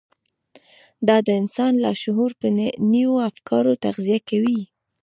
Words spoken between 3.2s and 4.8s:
افکارو تغذيه کوي.